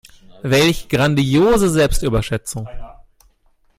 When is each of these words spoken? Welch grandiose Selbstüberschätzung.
Welch 0.41 0.89
grandiose 0.89 1.69
Selbstüberschätzung. 1.69 2.67